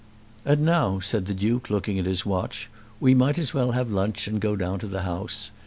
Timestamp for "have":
3.73-3.91